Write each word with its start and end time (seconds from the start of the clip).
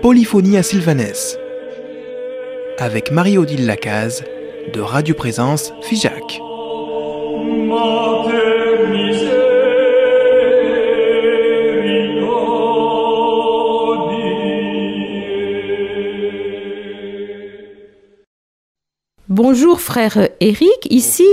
Polyphonie 0.00 0.56
à 0.56 0.62
Sylvanès 0.62 1.36
avec 2.78 3.10
Marie-Odile 3.10 3.66
Lacaze 3.66 4.22
de 4.72 4.80
Radio 4.80 5.16
Présence 5.16 5.72
Figeac. 5.82 6.40
Bonjour 19.28 19.80
frère 19.80 20.28
Eric, 20.38 20.86
ici 20.90 21.26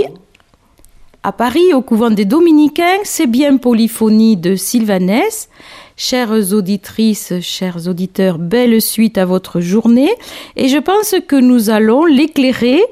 à 1.22 1.32
Paris 1.32 1.74
au 1.74 1.82
couvent 1.82 2.10
des 2.10 2.24
Dominicains, 2.24 2.98
c'est 3.04 3.26
bien 3.26 3.58
Polyphonie 3.58 4.36
de 4.36 4.56
Sylvanès. 4.56 5.48
Chères 5.96 6.54
auditrices, 6.54 7.34
chers 7.42 7.86
auditeurs, 7.88 8.38
belle 8.38 8.80
suite 8.80 9.18
à 9.18 9.26
votre 9.26 9.60
journée 9.60 10.10
et 10.56 10.68
je 10.68 10.78
pense 10.78 11.14
que 11.28 11.36
nous 11.36 11.68
allons 11.68 12.06
l'éclairer 12.06 12.82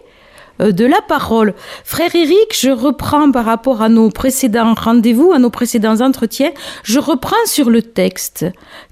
euh, 0.60 0.72
de 0.72 0.84
la 0.84 1.00
parole. 1.08 1.54
Frère 1.84 2.14
Eric, 2.14 2.52
je 2.52 2.68
reprends 2.68 3.32
par 3.32 3.46
rapport 3.46 3.80
à 3.80 3.88
nos 3.88 4.10
précédents 4.10 4.74
rendez-vous, 4.74 5.32
à 5.32 5.38
nos 5.38 5.48
précédents 5.48 6.02
entretiens, 6.02 6.50
je 6.82 6.98
reprends 6.98 7.46
sur 7.46 7.70
le 7.70 7.80
texte, 7.80 8.44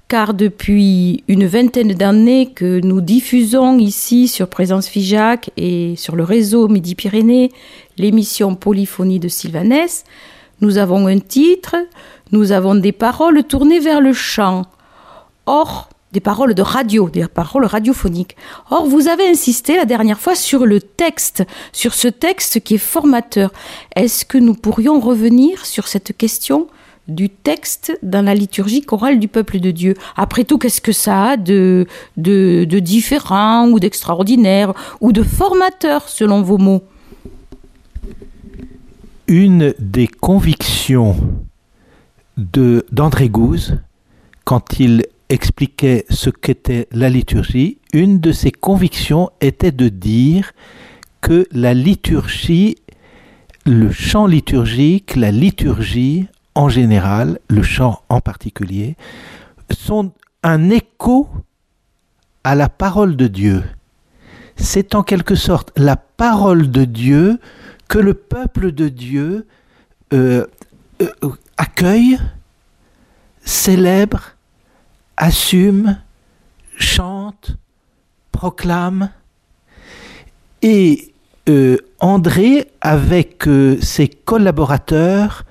car 0.07 0.33
depuis 0.33 1.23
une 1.27 1.45
vingtaine 1.45 1.93
d'années 1.93 2.51
que 2.53 2.79
nous 2.79 3.01
diffusons 3.01 3.77
ici 3.77 4.27
sur 4.27 4.47
Présence 4.47 4.87
Figeac 4.87 5.51
et 5.57 5.95
sur 5.97 6.15
le 6.15 6.23
réseau 6.23 6.69
Midi-Pyrénées 6.69 7.51
l'émission 7.97 8.55
Polyphonie 8.55 9.19
de 9.19 9.27
Sylvanès, 9.27 10.05
nous 10.61 10.77
avons 10.77 11.07
un 11.07 11.19
titre, 11.19 11.75
nous 12.31 12.51
avons 12.51 12.75
des 12.75 12.93
paroles 12.93 13.43
tournées 13.43 13.79
vers 13.79 13.99
le 13.99 14.13
chant. 14.13 14.63
Or, 15.45 15.89
des 16.13 16.19
paroles 16.19 16.55
de 16.55 16.61
radio, 16.61 17.09
des 17.09 17.27
paroles 17.27 17.65
radiophoniques. 17.65 18.37
Or, 18.71 18.85
vous 18.85 19.07
avez 19.07 19.27
insisté 19.27 19.75
la 19.75 19.85
dernière 19.85 20.19
fois 20.19 20.35
sur 20.35 20.65
le 20.65 20.79
texte, 20.79 21.43
sur 21.73 21.93
ce 21.93 22.07
texte 22.07 22.61
qui 22.61 22.75
est 22.75 22.79
formateur. 22.79 23.51
Est-ce 23.95 24.25
que 24.25 24.37
nous 24.37 24.53
pourrions 24.53 24.99
revenir 24.99 25.65
sur 25.65 25.87
cette 25.87 26.15
question? 26.15 26.67
Du 27.07 27.29
texte 27.29 27.97
dans 28.03 28.21
la 28.21 28.35
liturgie 28.35 28.81
chorale 28.81 29.19
du 29.19 29.27
peuple 29.27 29.59
de 29.59 29.71
Dieu. 29.71 29.93
Après 30.15 30.43
tout, 30.43 30.57
qu'est-ce 30.57 30.81
que 30.81 30.91
ça 30.91 31.23
a 31.23 31.37
de, 31.37 31.85
de, 32.17 32.79
différent 32.79 33.69
ou 33.69 33.79
d'extraordinaire 33.79 34.73
ou 35.01 35.11
de 35.11 35.23
formateur 35.23 36.09
selon 36.09 36.41
vos 36.41 36.57
mots? 36.57 36.83
Une 39.27 39.73
des 39.79 40.07
convictions 40.07 41.15
de 42.37 42.85
d'André 42.91 43.29
Gouze, 43.29 43.79
quand 44.45 44.79
il 44.79 45.05
expliquait 45.29 46.05
ce 46.09 46.29
qu'était 46.29 46.87
la 46.91 47.09
liturgie, 47.09 47.79
une 47.93 48.19
de 48.19 48.31
ses 48.31 48.51
convictions 48.51 49.29
était 49.41 49.71
de 49.71 49.89
dire 49.89 50.53
que 51.19 51.47
la 51.51 51.73
liturgie, 51.73 52.75
le 53.65 53.91
chant 53.91 54.27
liturgique, 54.27 55.15
la 55.15 55.31
liturgie 55.31 56.27
en 56.57 56.69
général, 56.69 57.39
le 57.49 57.61
chant 57.61 58.01
en 58.09 58.19
particulier, 58.19 58.97
sont 59.69 60.11
un 60.41 60.71
écho 60.71 61.29
à 62.43 62.55
la 62.55 62.67
parole 62.67 63.15
de 63.15 63.27
Dieu. 63.27 63.63
C'est 64.55 64.95
en 64.95 65.03
quelque 65.03 65.35
sorte 65.35 65.71
la 65.77 65.95
parole 65.95 66.71
de 66.71 66.83
Dieu 66.83 67.39
que 67.87 67.99
le 67.99 68.15
peuple 68.15 68.71
de 68.71 68.89
Dieu 68.89 69.45
euh, 70.13 70.47
euh, 71.03 71.11
accueille, 71.57 72.17
célèbre, 73.45 74.31
assume, 75.15 75.99
chante, 76.75 77.55
proclame. 78.31 79.11
Et 80.63 81.13
euh, 81.49 81.77
André, 81.99 82.71
avec 82.81 83.47
ses 83.79 84.07
collaborateurs, 84.07 85.43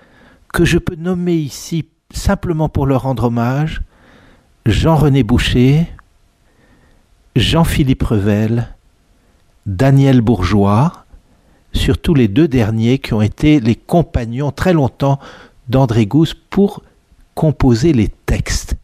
que 0.52 0.64
je 0.64 0.78
peux 0.78 0.96
nommer 0.96 1.34
ici 1.34 1.88
simplement 2.12 2.68
pour 2.68 2.86
leur 2.86 3.02
rendre 3.02 3.24
hommage, 3.24 3.82
Jean-René 4.64 5.22
Boucher, 5.22 5.86
Jean-Philippe 7.36 8.02
Revel, 8.02 8.68
Daniel 9.66 10.20
Bourgeois, 10.20 11.04
surtout 11.72 12.14
les 12.14 12.28
deux 12.28 12.48
derniers 12.48 12.98
qui 12.98 13.12
ont 13.14 13.22
été 13.22 13.60
les 13.60 13.74
compagnons 13.74 14.50
très 14.50 14.72
longtemps 14.72 15.18
d'André 15.68 16.06
Gousse 16.06 16.34
pour 16.34 16.82
composer 17.34 17.92
les 17.92 18.08
textes. 18.08 18.76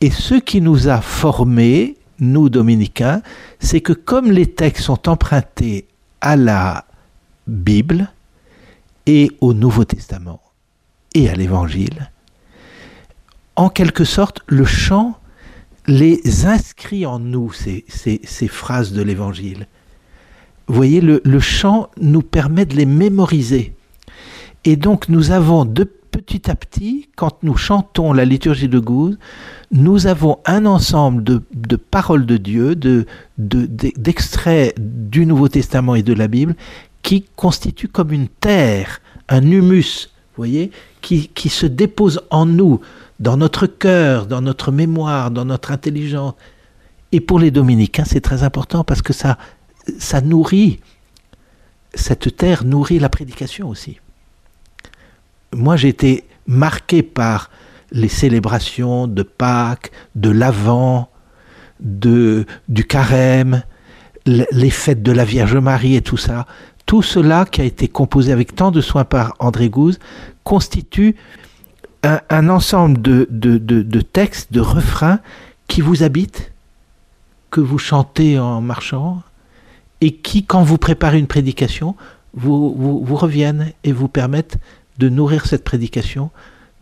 Et 0.00 0.10
ce 0.10 0.34
qui 0.34 0.60
nous 0.60 0.88
a 0.88 1.00
formés, 1.00 1.96
nous 2.18 2.48
dominicains, 2.48 3.22
c'est 3.58 3.80
que 3.80 3.92
comme 3.92 4.30
les 4.30 4.46
textes 4.46 4.84
sont 4.84 5.08
empruntés 5.08 5.86
à 6.20 6.36
la 6.36 6.86
Bible 7.46 8.08
et 9.06 9.30
au 9.40 9.54
Nouveau 9.54 9.84
Testament 9.84 10.40
et 11.14 11.28
à 11.28 11.34
l'Évangile, 11.34 12.10
en 13.56 13.68
quelque 13.68 14.04
sorte, 14.04 14.40
le 14.46 14.64
chant 14.64 15.18
les 15.86 16.46
inscrit 16.46 17.04
en 17.04 17.18
nous, 17.18 17.52
ces, 17.52 17.84
ces, 17.88 18.48
phrases 18.48 18.92
de 18.92 19.02
l'Évangile. 19.02 19.66
Vous 20.66 20.74
voyez, 20.74 21.00
le, 21.00 21.40
chant 21.40 21.90
nous 22.00 22.22
permet 22.22 22.64
de 22.64 22.76
les 22.76 22.86
mémoriser. 22.86 23.74
Et 24.64 24.76
donc 24.76 25.08
nous 25.08 25.30
avons 25.30 25.64
de 25.64 25.84
petit 25.84 26.50
à 26.50 26.54
petit, 26.54 27.08
quand 27.16 27.42
nous 27.42 27.56
chantons 27.56 28.12
la 28.12 28.24
liturgie 28.24 28.68
de 28.68 28.78
Gouze, 28.78 29.18
nous 29.70 30.06
avons 30.06 30.38
un 30.44 30.66
ensemble 30.66 31.22
de, 31.22 31.76
paroles 31.76 32.26
de 32.26 32.36
Dieu, 32.36 32.76
de, 32.76 33.06
d'extraits 33.38 34.76
de, 34.76 34.82
du 35.08 35.26
Nouveau 35.26 35.48
Testament 35.48 35.94
et 35.94 36.02
de 36.02 36.12
la 36.12 36.28
Bible, 36.28 36.56
qui 37.02 37.24
constituent 37.36 37.88
comme 37.88 38.12
une 38.12 38.28
terre, 38.28 39.00
un 39.28 39.42
humus, 39.42 40.10
vous 40.36 40.42
voyez, 40.42 40.70
qui, 41.00 41.28
qui 41.28 41.48
se 41.48 41.66
dépose 41.66 42.22
en 42.30 42.46
nous, 42.46 42.80
dans 43.18 43.36
notre 43.36 43.66
cœur, 43.66 44.26
dans 44.26 44.40
notre 44.40 44.72
mémoire, 44.72 45.30
dans 45.30 45.44
notre 45.44 45.72
intelligence. 45.72 46.34
Et 47.12 47.20
pour 47.20 47.38
les 47.38 47.50
dominicains, 47.50 48.04
c'est 48.04 48.20
très 48.20 48.42
important 48.42 48.84
parce 48.84 49.02
que 49.02 49.12
ça, 49.12 49.38
ça 49.98 50.20
nourrit, 50.20 50.80
cette 51.94 52.36
terre 52.36 52.64
nourrit 52.64 52.98
la 52.98 53.08
prédication 53.08 53.68
aussi 53.68 53.98
moi 55.54 55.76
j'ai 55.76 55.88
été 55.88 56.24
marqué 56.46 57.02
par 57.02 57.50
les 57.92 58.08
célébrations 58.08 59.06
de 59.06 59.22
Pâques, 59.22 59.90
de 60.14 60.30
l'Avent, 60.30 61.08
du 61.80 62.44
Carême, 62.88 63.62
les 64.26 64.70
fêtes 64.70 65.02
de 65.02 65.12
la 65.12 65.24
Vierge 65.24 65.56
Marie 65.56 65.96
et 65.96 66.02
tout 66.02 66.16
ça. 66.16 66.46
Tout 66.86 67.02
cela 67.02 67.44
qui 67.44 67.60
a 67.60 67.64
été 67.64 67.88
composé 67.88 68.32
avec 68.32 68.54
tant 68.54 68.70
de 68.70 68.80
soin 68.80 69.04
par 69.04 69.34
André 69.38 69.68
Gouze 69.68 69.98
constitue 70.44 71.16
un, 72.02 72.48
ensemble 72.48 73.00
de, 73.00 74.00
textes, 74.00 74.52
de 74.52 74.60
refrains 74.60 75.20
qui 75.68 75.80
vous 75.80 76.02
habitent, 76.02 76.52
que 77.50 77.60
vous 77.60 77.78
chantez 77.78 78.38
en 78.38 78.60
marchant, 78.60 79.22
et 80.00 80.12
qui, 80.12 80.44
quand 80.44 80.62
vous 80.62 80.78
préparez 80.78 81.18
une 81.18 81.26
prédication, 81.26 81.94
vous, 82.32 82.74
vous, 82.74 83.04
vous 83.04 83.16
reviennent 83.16 83.72
et 83.84 83.92
vous 83.92 84.08
permettent 84.08 84.56
de 84.98 85.08
nourrir 85.08 85.46
cette 85.46 85.64
prédication 85.64 86.30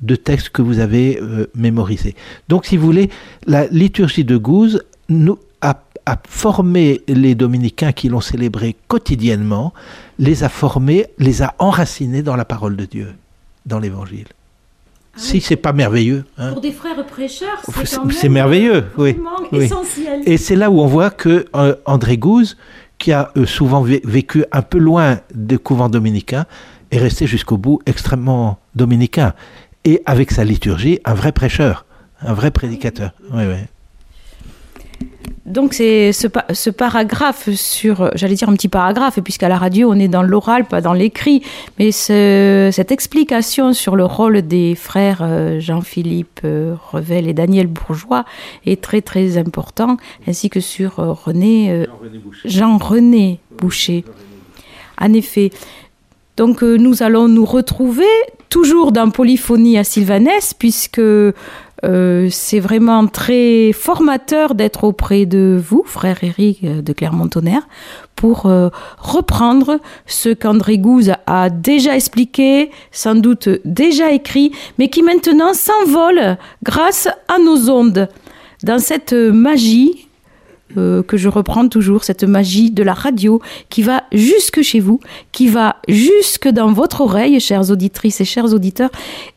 de 0.03 0.15
textes 0.15 0.51
que 0.51 0.63
vous 0.63 0.79
avez 0.79 1.19
euh, 1.21 1.51
mémorisés. 1.55 2.15
Donc, 2.49 2.67
si 2.67 2.77
vous 2.77 2.87
voulez, 2.87 3.11
la 3.47 3.67
liturgie 3.67 4.25
de 4.25 4.37
Gouze 4.37 4.85
nous 5.09 5.39
a, 5.61 5.83
a 6.09 6.19
formé 6.27 7.03
les 7.07 7.35
dominicains 7.35 7.93
qui 7.93 8.09
l'ont 8.09 8.23
célébré 8.23 8.77
quotidiennement, 8.89 9.75
les 10.19 10.43
a 10.43 10.49
formés, 10.49 11.07
les 11.19 11.43
a 11.43 11.55
enracinés 11.59 12.23
dans 12.23 12.35
la 12.35 12.47
parole 12.47 12.77
de 12.77 12.87
Dieu, 12.87 13.15
dans 13.67 13.79
l'Évangile. 13.79 14.27
Ah 15.15 15.19
si 15.21 15.41
c'est 15.41 15.57
pas 15.57 15.73
merveilleux. 15.73 16.25
Hein. 16.39 16.53
Pour 16.53 16.63
des 16.63 16.73
frères 16.73 17.05
prêcheurs, 17.05 17.61
c'est 18.11 18.29
merveilleux, 18.29 18.87
oui. 18.97 19.17
essentiel. 19.53 20.23
Et 20.25 20.39
c'est 20.39 20.57
là 20.57 20.71
où 20.71 20.81
on 20.81 20.87
voit 20.87 21.11
que 21.11 21.47
euh, 21.55 21.75
André 21.85 22.17
Gouze, 22.17 22.57
qui 22.97 23.13
a 23.13 23.31
euh, 23.37 23.45
souvent 23.45 23.83
vécu 23.83 24.45
un 24.51 24.63
peu 24.63 24.79
loin 24.79 25.21
des 25.35 25.59
couvents 25.59 25.91
dominicains, 25.91 26.47
est 26.91 26.99
resté 26.99 27.27
jusqu'au 27.27 27.59
bout 27.59 27.81
extrêmement 27.85 28.59
dominicain. 28.75 29.35
Et 29.85 30.03
avec 30.07 30.31
sa 30.31 30.45
liturgie, 30.45 31.01
un 31.05 31.15
vrai 31.15 31.33
prêcheur, 31.33 31.85
un 32.23 32.33
vrai 32.33 32.51
prédicateur. 32.51 33.13
Oui, 33.33 33.43
oui. 33.47 33.59
Donc 35.49 35.73
c'est 35.73 36.13
ce, 36.13 36.29
ce, 36.53 36.69
paragraphe 36.69 37.49
sur, 37.55 38.11
j'allais 38.15 38.35
dire 38.35 38.51
un 38.51 38.55
petit 38.55 38.69
paragraphe, 38.69 39.19
puisqu'à 39.21 39.49
la 39.49 39.57
radio 39.57 39.91
on 39.91 39.99
est 39.99 40.09
dans 40.09 40.23
l'oral, 40.23 40.67
pas 40.67 40.83
dans 40.83 40.93
l'écrit, 40.93 41.43
mais 41.79 41.91
ce, 41.91 42.69
cette 42.71 42.93
explication 42.93 43.73
sur 43.73 43.97
le 43.97 44.05
rôle 44.05 44.43
des 44.43 44.75
frères 44.75 45.21
euh, 45.23 45.59
Jean-Philippe 45.59 46.41
euh, 46.45 46.75
Revel 46.93 47.27
et 47.27 47.33
Daniel 47.33 47.67
Bourgeois 47.67 48.27
est 48.67 48.83
très 48.83 49.01
très 49.01 49.39
important, 49.39 49.97
ainsi 50.27 50.51
que 50.51 50.61
sur 50.61 50.99
euh, 50.99 51.13
René, 51.13 51.87
Jean-René 52.45 53.41
Boucher. 53.59 54.05
Jean 54.05 54.05
Boucher. 54.05 54.05
En 55.01 55.13
effet, 55.15 55.51
Donc 56.37 56.61
nous 56.63 57.03
allons 57.03 57.27
nous 57.27 57.47
retrouver 57.47 58.05
toujours 58.51 58.93
dans 58.93 59.09
Polyphonie 59.11 59.79
à 59.79 59.85
Sylvanès, 59.85 60.53
puisque 60.53 61.01
euh, 61.85 62.29
c'est 62.31 62.59
vraiment 62.61 63.07
très 63.07 63.73
formateur 63.73 64.55
d'être 64.55 64.85
auprès 64.85 65.27
de 65.27 65.61
vous, 65.63 65.83
frère 65.87 66.23
Éric 66.25 66.65
euh, 66.65 66.83
de 66.83 66.93
Clermont-Tonnerre, 66.93 67.69
pour 68.17 68.47
euh, 68.47 68.69
reprendre 68.99 69.79
ce 70.07 70.31
qu'André 70.31 70.79
Gouze 70.79 71.13
a 71.27 71.51
déjà 71.51 71.95
expliqué, 71.95 72.71
sans 72.91 73.15
doute 73.15 73.49
déjà 73.65 74.11
écrit, 74.11 74.53
mais 74.79 74.89
qui 74.89 75.03
maintenant 75.03 75.55
s'envole 75.55 76.37
grâce 76.65 77.09
à 77.29 77.39
nos 77.39 77.71
ondes. 77.71 78.09
Dans 78.65 78.81
cette 78.81 79.13
magie 79.13 80.08
euh, 80.77 81.03
que 81.03 81.17
je 81.17 81.29
reprends 81.29 81.67
toujours, 81.69 82.05
cette 82.05 82.25
magie 82.25 82.71
de 82.71 82.83
la 82.83 82.93
radio 82.93 83.41
qui 83.71 83.83
va 83.83 84.05
jusque 84.13 84.61
chez 84.61 84.81
vous, 84.81 85.01
qui 85.33 85.49
va 85.49 85.77
jusque 85.89 86.49
dans 86.49 86.73
votre 86.73 87.01
oreille, 87.01 87.41
chères 87.41 87.71
auditrices 87.71 88.21
et 88.21 88.27
chers 88.27 88.53
auditeurs, 88.53 88.91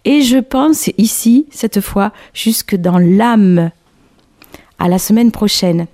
et 0.03 0.21
je 0.21 0.37
pense 0.37 0.89
ici, 0.97 1.45
cette 1.49 1.79
fois, 1.79 2.11
jusque 2.33 2.75
dans 2.75 2.97
l'âme. 2.97 3.71
À 4.77 4.89
la 4.89 4.97
semaine 4.97 5.31
prochaine. 5.31 5.85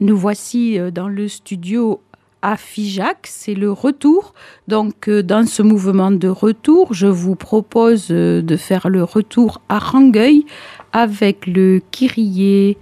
Nous 0.00 0.16
voici 0.16 0.78
euh, 0.78 0.90
dans 0.90 1.08
le 1.08 1.28
studio 1.28 2.00
à 2.40 2.56
Figeac, 2.56 3.18
c'est 3.24 3.54
le 3.54 3.72
retour. 3.72 4.32
Donc, 4.68 5.08
euh, 5.08 5.22
dans 5.22 5.44
ce 5.44 5.62
mouvement 5.62 6.12
de 6.12 6.28
retour, 6.28 6.94
je 6.94 7.08
vous 7.08 7.34
propose 7.34 8.08
de 8.08 8.56
faire 8.56 8.88
le 8.88 9.02
retour 9.02 9.60
à 9.68 9.80
Rangueil 9.80 10.46
avec 10.92 11.46
le 11.46 11.82
Kyrie 11.90 12.76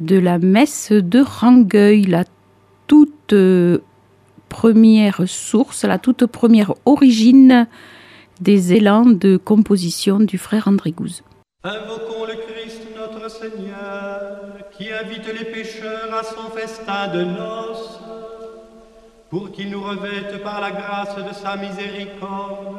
de 0.00 0.18
la 0.18 0.38
messe 0.38 0.92
de 0.92 1.20
Rangueil, 1.20 2.04
la 2.04 2.24
toute 2.86 3.34
première 4.48 5.28
source, 5.28 5.84
la 5.84 5.98
toute 5.98 6.26
première 6.26 6.74
origine 6.84 7.66
des 8.40 8.72
élans 8.72 9.06
de 9.06 9.36
composition 9.36 10.18
du 10.18 10.38
frère 10.38 10.66
André 10.68 10.92
Gouze. 10.92 11.22
Invoquons 11.62 12.24
le 12.26 12.34
Christ 12.46 12.80
notre 12.96 13.30
Seigneur, 13.30 14.38
qui 14.76 14.90
invite 14.90 15.26
les 15.26 15.44
pécheurs 15.44 16.14
à 16.14 16.22
son 16.22 16.50
festin 16.56 17.08
de 17.08 17.24
noces, 17.24 18.00
pour 19.28 19.52
qu'il 19.52 19.70
nous 19.70 19.82
revête 19.82 20.42
par 20.42 20.60
la 20.60 20.70
grâce 20.70 21.16
de 21.16 21.34
sa 21.34 21.56
miséricorde 21.56 22.76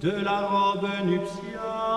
de 0.00 0.10
la 0.10 0.40
robe 0.42 0.88
nuptiale. 1.06 1.91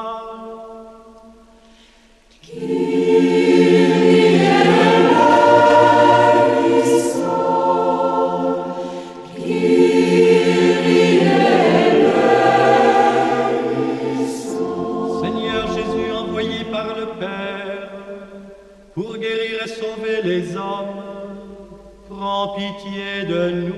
De 22.85 23.49
nous. 23.49 23.75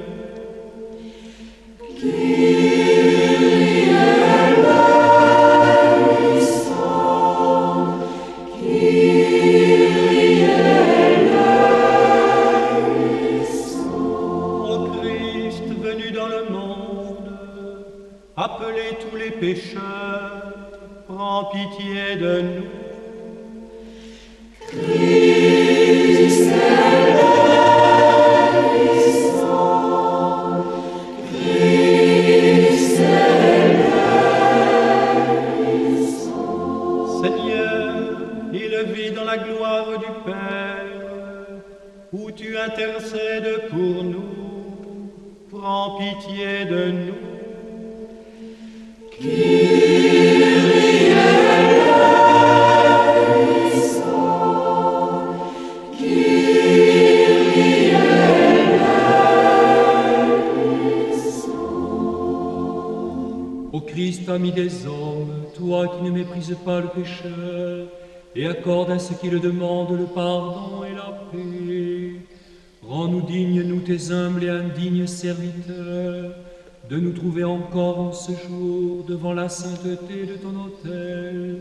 Ô 14.65 14.89
Christ 14.99 15.63
venu 15.81 16.11
dans 16.11 16.27
le 16.27 16.49
monde, 16.49 17.31
appelez 18.35 18.97
tous 18.99 19.15
les 19.15 19.31
pécheurs, 19.31 20.53
prends 21.07 21.45
pitié 21.45 22.17
de 22.17 22.41
nous. 22.41 22.67
Pitié 45.97 46.65
de 46.65 46.91
nous. 46.91 47.13
Ô 63.73 63.81
Christ, 63.81 64.29
ami 64.29 64.51
des 64.51 64.85
hommes, 64.85 65.45
toi 65.55 65.87
qui 65.87 66.03
ne 66.03 66.11
méprises 66.11 66.55
pas 66.63 66.81
le 66.81 66.87
pécheur 66.89 67.87
et 68.35 68.45
accordes 68.45 68.91
à 68.91 68.99
ceux 68.99 69.15
qui 69.15 69.29
le 69.29 69.39
demandent 69.39 69.97
le 69.97 70.05
pardon 70.05 70.83
et 70.83 70.93
la 70.93 71.11
paix, 71.31 71.56
rends-nous 72.87 73.21
dignes, 73.21 73.63
nous 73.63 73.79
tes 73.79 74.11
humbles 74.11 74.43
et 74.43 74.49
indignes 74.49 75.07
serviteurs, 75.07 76.31
de 76.89 76.97
nous 76.97 77.11
trouver 77.11 77.43
encore 77.43 77.99
en 77.99 78.13
ce 78.13 78.31
jour 78.47 79.03
devant 79.07 79.33
la 79.33 79.49
sainteté 79.49 80.25
de 80.25 80.35
ton 80.35 80.55
autel 80.65 81.59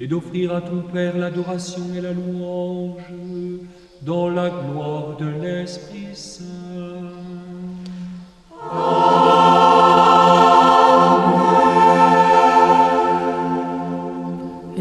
et 0.00 0.06
d'offrir 0.06 0.54
à 0.54 0.60
ton 0.60 0.82
Père 0.92 1.16
l'adoration 1.18 1.82
et 1.96 2.00
la 2.00 2.12
louange 2.12 3.02
dans 4.02 4.28
la 4.28 4.50
gloire 4.50 5.16
de 5.18 5.26
l'Esprit 5.42 6.14
Saint. 6.14 6.44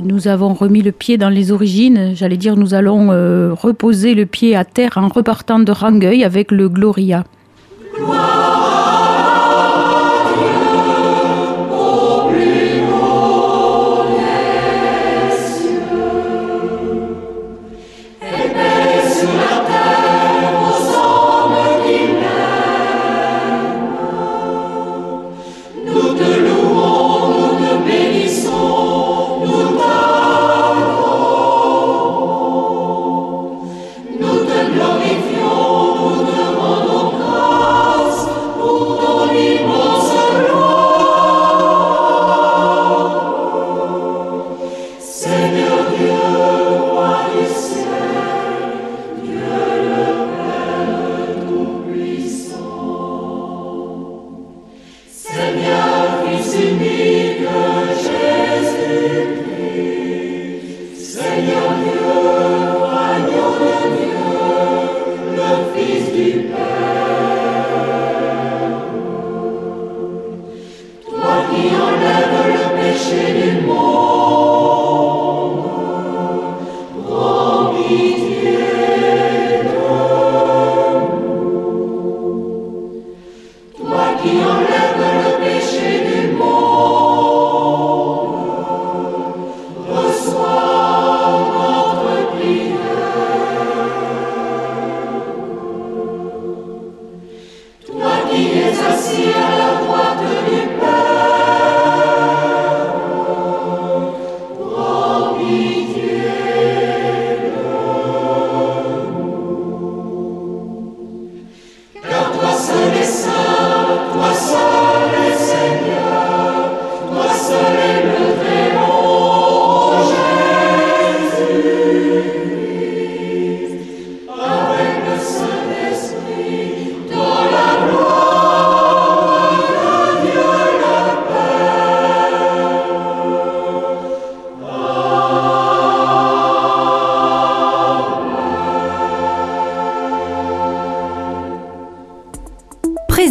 Nous 0.03 0.27
avons 0.27 0.53
remis 0.53 0.81
le 0.81 0.91
pied 0.91 1.17
dans 1.17 1.29
les 1.29 1.51
origines, 1.51 2.11
j'allais 2.13 2.35
dire 2.35 2.57
nous 2.57 2.73
allons 2.73 3.11
euh, 3.11 3.53
reposer 3.53 4.15
le 4.15 4.25
pied 4.25 4.53
à 4.53 4.65
terre 4.65 4.97
en 4.97 5.07
repartant 5.07 5.59
de 5.59 5.71
Rangueil 5.71 6.25
avec 6.25 6.51
le 6.51 6.67
Gloria. 6.67 7.23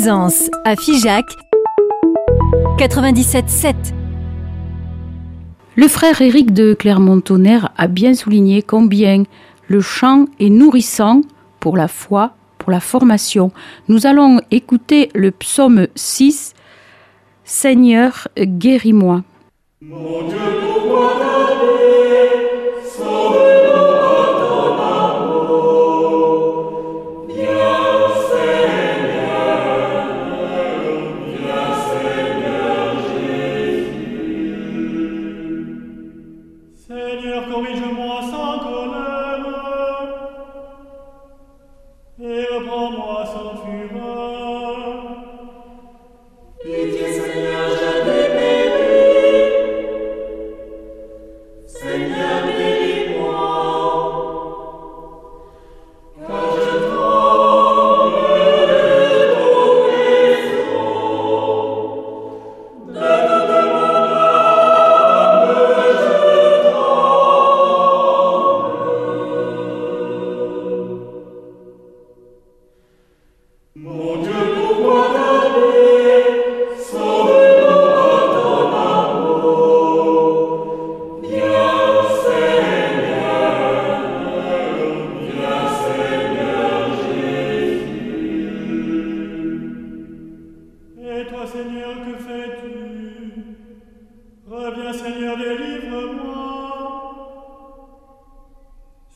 Présence 0.03 0.51
à 0.65 0.75
Figeac 0.75 1.27
97.7. 2.77 3.95
Le 5.77 5.87
frère 5.87 6.21
Éric 6.21 6.53
de 6.53 6.75
Clermont-Tonnerre 6.75 7.71
a 7.77 7.87
bien 7.87 8.13
souligné 8.15 8.63
combien 8.63 9.23
le 9.69 9.81
chant 9.81 10.27
est 10.41 10.51
nourrissant 10.51 11.21
pour 11.61 11.77
la 11.77 11.87
foi, 11.87 12.35
pour 12.59 12.73
la 12.73 12.81
formation. 12.81 13.53
Nous 13.87 14.05
allons 14.05 14.41
écouter 14.51 15.09
le 15.15 15.31
psaume 15.31 15.87
6, 15.95 16.55
Seigneur, 17.45 18.27
guéris-moi. 18.37 19.23
Mon 19.83 20.27
Dieu, 20.27 20.37
pourquoi 20.67 21.32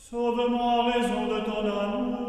Sauve-moi, 0.08 0.92
raison 0.92 1.26
de 1.26 1.40
ton. 1.40 2.25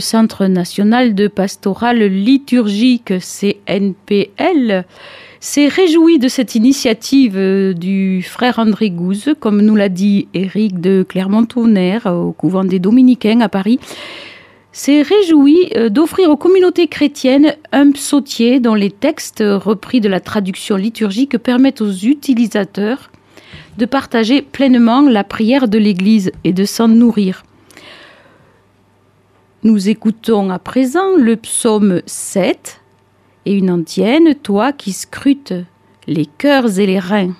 Centre 0.00 0.46
national 0.46 1.14
de 1.14 1.28
pastorale 1.28 2.02
liturgique, 2.04 3.12
CNPL, 3.20 4.84
s'est 5.40 5.68
réjoui 5.68 6.18
de 6.18 6.28
cette 6.28 6.54
initiative 6.54 7.36
euh, 7.36 7.72
du 7.72 8.22
frère 8.22 8.58
André 8.58 8.90
Gouze, 8.90 9.34
comme 9.38 9.62
nous 9.62 9.76
l'a 9.76 9.88
dit 9.88 10.28
Éric 10.34 10.80
de 10.80 11.04
Clermont-Tonnerre 11.08 12.06
au 12.06 12.32
couvent 12.32 12.64
des 12.64 12.78
Dominicains 12.78 13.40
à 13.40 13.48
Paris 13.48 13.78
s'est 14.72 15.02
réjoui 15.02 15.70
euh, 15.76 15.88
d'offrir 15.88 16.30
aux 16.30 16.36
communautés 16.36 16.86
chrétiennes 16.86 17.54
un 17.72 17.90
psautier 17.90 18.60
dont 18.60 18.74
les 18.74 18.90
textes 18.90 19.42
repris 19.46 20.00
de 20.00 20.08
la 20.08 20.20
traduction 20.20 20.76
liturgique 20.76 21.38
permettent 21.38 21.80
aux 21.80 21.90
utilisateurs 21.90 23.10
de 23.78 23.86
partager 23.86 24.42
pleinement 24.42 25.00
la 25.00 25.24
prière 25.24 25.68
de 25.68 25.78
l'Église 25.78 26.32
et 26.44 26.52
de 26.52 26.64
s'en 26.64 26.88
nourrir. 26.88 27.42
Nous 29.62 29.90
écoutons 29.90 30.48
à 30.48 30.58
présent 30.58 31.16
le 31.18 31.36
psaume 31.36 32.00
7 32.06 32.80
et 33.44 33.52
une 33.52 33.70
antienne, 33.70 34.34
toi 34.36 34.72
qui 34.72 34.90
scrutes 34.90 35.52
les 36.06 36.24
cœurs 36.24 36.78
et 36.78 36.86
les 36.86 36.98
reins. 36.98 37.34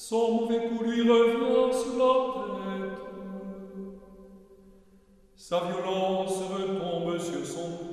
Son 0.00 0.32
mauvais 0.32 0.68
coup 0.68 0.84
lui 0.84 1.02
revient 1.02 1.76
sur 1.76 1.98
la 1.98 2.12
tête. 2.54 2.98
Sa 5.34 5.60
violence 5.64 6.40
retombe 6.52 7.18
sur 7.18 7.44
son 7.44 7.87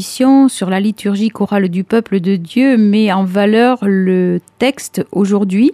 sur 0.00 0.70
la 0.70 0.80
liturgie 0.80 1.28
chorale 1.28 1.68
du 1.68 1.84
peuple 1.84 2.20
de 2.20 2.36
Dieu 2.36 2.76
met 2.76 3.12
en 3.12 3.24
valeur 3.24 3.78
le 3.82 4.40
texte 4.58 5.04
aujourd'hui. 5.12 5.72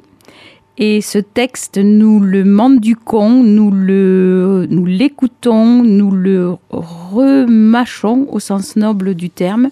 Et 0.78 1.00
ce 1.00 1.18
texte, 1.18 1.78
nous 1.78 2.20
le 2.20 2.44
mendiquons, 2.44 3.42
nous 3.42 3.70
le, 3.70 4.66
nous 4.70 4.86
l'écoutons, 4.86 5.82
nous 5.82 6.10
le 6.10 6.56
remâchons 6.70 8.26
au 8.30 8.40
sens 8.40 8.74
noble 8.76 9.14
du 9.14 9.30
terme, 9.30 9.70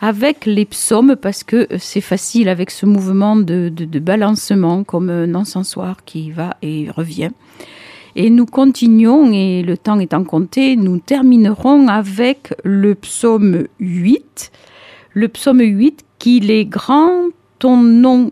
avec 0.00 0.44
les 0.44 0.64
psaumes, 0.64 1.16
parce 1.16 1.44
que 1.44 1.66
c'est 1.78 2.02
facile 2.02 2.48
avec 2.48 2.70
ce 2.70 2.84
mouvement 2.84 3.36
de 3.36 3.98
balancement 4.00 4.84
comme 4.84 5.08
un 5.08 5.34
encensoir 5.34 6.04
qui 6.04 6.30
va 6.30 6.56
et 6.62 6.88
revient. 6.90 7.30
Et 8.14 8.28
nous 8.30 8.46
continuons, 8.46 9.32
et 9.32 9.62
le 9.62 9.76
temps 9.76 9.98
étant 9.98 10.24
compté, 10.24 10.76
nous 10.76 10.98
terminerons 10.98 11.88
avec 11.88 12.54
le 12.62 12.94
psaume 12.94 13.66
8. 13.80 14.52
Le 15.14 15.28
psaume 15.28 15.60
8, 15.60 16.04
qu'il 16.18 16.50
est 16.50 16.66
grand 16.66 17.28
ton 17.58 17.78
nom 17.78 18.30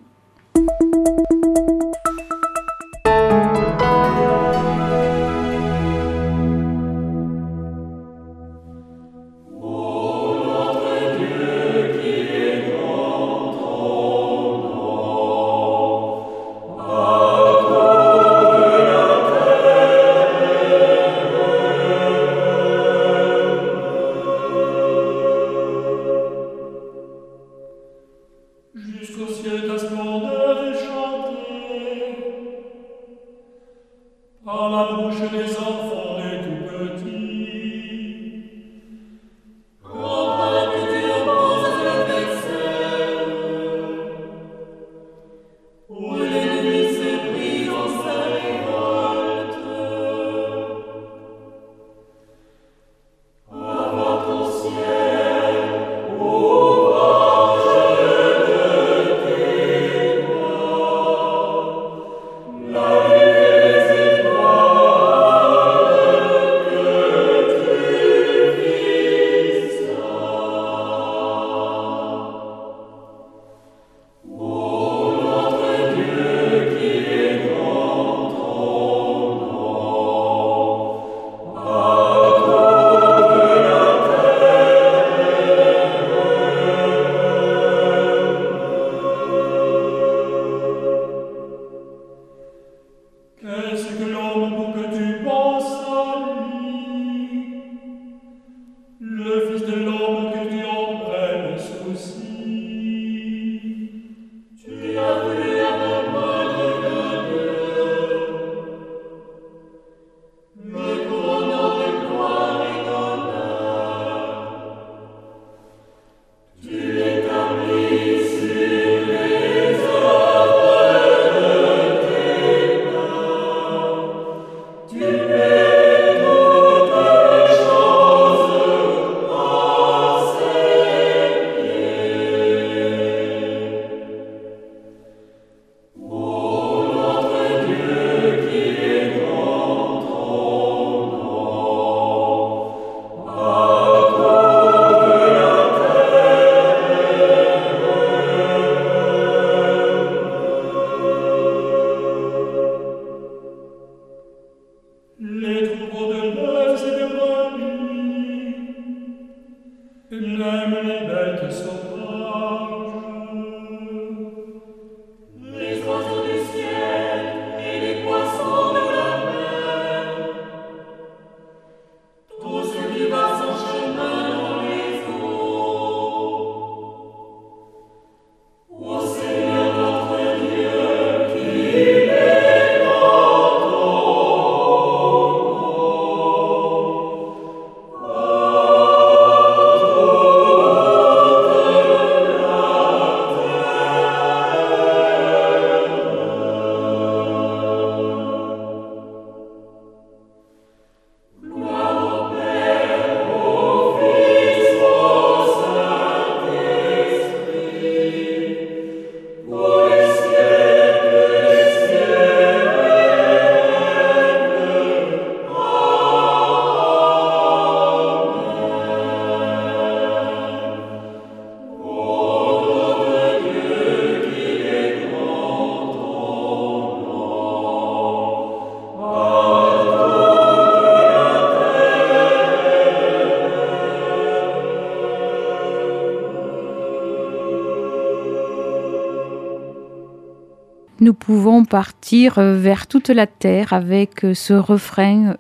pouvons 241.31 241.65
partir 241.65 242.41
euh, 242.41 242.57
vers 242.57 242.89
toute 242.89 243.09
la 243.09 243.29
terre 243.29 243.73
avec 243.73 244.25
euh, 244.25 244.35
ce 244.35 244.53
refrain 244.53 245.37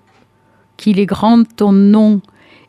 qu'il 0.76 1.00
est 1.00 1.06
grand 1.06 1.42
ton 1.56 1.72
nom. 1.72 2.20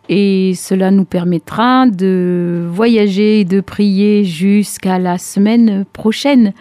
Et 0.10 0.56
cela 0.56 0.90
nous 0.90 1.06
permettra 1.06 1.86
de 1.86 2.66
voyager 2.68 3.42
et 3.42 3.46
de 3.46 3.62
prier 3.62 4.24
jusqu'à 4.24 4.98
la 4.98 5.20
semaine 5.20 5.86
prochaine. 5.94 6.54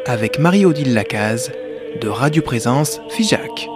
Avec 0.06 0.38
Marie-Odile 0.38 0.94
Lacaze 0.94 1.54
de 2.02 2.10
Radio 2.10 2.42
Présence 2.42 3.00
Figeac. 3.08 3.70